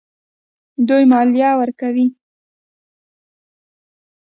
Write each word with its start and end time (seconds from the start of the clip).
دوی 0.87 1.03
مالیه 1.11 1.51
ورکوي. 1.59 2.07